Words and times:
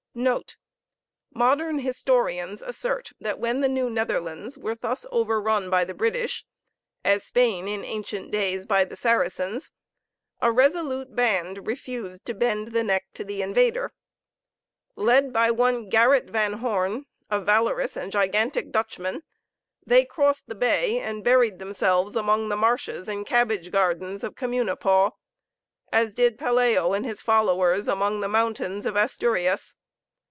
NOTE. 0.13 0.57
Modern 1.33 1.79
historians 1.79 2.61
assert 2.61 3.13
that 3.21 3.39
when 3.39 3.61
the 3.61 3.69
New 3.69 3.89
Netherlands 3.89 4.57
were 4.57 4.75
thus 4.75 5.05
overrun 5.09 5.69
by 5.69 5.85
the 5.85 5.93
British, 5.93 6.45
as 7.01 7.23
Spain 7.23 7.65
in 7.65 7.85
ancient 7.85 8.29
days 8.29 8.65
by 8.65 8.83
the 8.83 8.97
Saracens, 8.97 9.71
a 10.41 10.51
resolute 10.51 11.15
band 11.15 11.65
refused 11.65 12.25
to 12.25 12.33
bend 12.33 12.73
the 12.73 12.83
neck 12.83 13.05
to 13.13 13.23
the 13.23 13.41
invader. 13.41 13.93
Led 14.97 15.31
by 15.31 15.49
one 15.49 15.87
Garret 15.87 16.29
Van 16.29 16.53
Horne, 16.59 17.05
a 17.29 17.39
valorous 17.39 17.95
and 17.95 18.11
gigantic 18.11 18.69
Dutchman, 18.69 19.23
they 19.85 20.03
crossed 20.03 20.49
the 20.49 20.55
bay 20.55 20.99
and 20.99 21.23
buried 21.23 21.57
themselves 21.57 22.17
among 22.17 22.49
the 22.49 22.57
marshes 22.57 23.07
and 23.07 23.25
cabbage 23.25 23.71
gardens 23.71 24.25
of 24.25 24.35
Communipaw, 24.35 25.11
as 25.93 26.13
did 26.13 26.37
Pelayo 26.37 26.91
and 26.93 27.05
his 27.05 27.21
followers 27.21 27.87
among 27.87 28.19
the 28.19 28.27
mountains 28.27 28.85
of 28.85 28.97
Asturias. 28.97 29.77